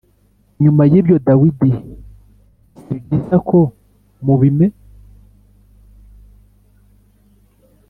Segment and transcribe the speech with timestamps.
[0.63, 1.83] Nyuma y ibyo Dawidi at
[2.85, 3.59] sibyiza ko
[4.25, 4.57] mubim